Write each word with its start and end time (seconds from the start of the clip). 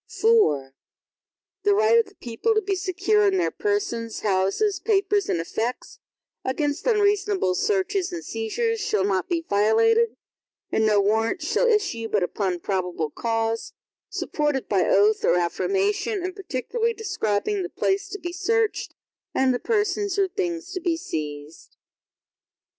IV 0.09 0.73
The 1.61 1.75
right 1.75 1.99
of 1.99 2.07
the 2.07 2.15
people 2.15 2.55
to 2.55 2.61
be 2.63 2.73
secure 2.75 3.27
in 3.27 3.37
their 3.37 3.51
persons, 3.51 4.21
houses, 4.21 4.79
papers, 4.79 5.29
and 5.29 5.39
effects, 5.39 5.99
against 6.43 6.87
unreasonable 6.87 7.53
searches 7.53 8.11
and 8.11 8.25
seizures, 8.25 8.79
shall 8.81 9.03
not 9.03 9.29
be 9.29 9.45
violated, 9.47 10.17
and 10.71 10.87
no 10.87 10.99
Warrants 10.99 11.45
shall 11.45 11.67
issue, 11.67 12.07
but 12.07 12.23
upon 12.23 12.61
probable 12.61 13.11
cause, 13.11 13.73
supported 14.09 14.67
by 14.67 14.85
oath 14.89 15.23
or 15.23 15.35
affirmation, 15.37 16.23
and 16.23 16.35
particularly 16.35 16.95
describing 16.95 17.61
the 17.61 17.69
place 17.69 18.09
to 18.09 18.17
be 18.17 18.33
searched, 18.33 18.95
and 19.35 19.53
the 19.53 19.59
persons 19.59 20.17
or 20.17 20.27
things 20.27 20.71
to 20.71 20.79
be 20.79 20.97
seized. 20.97 21.77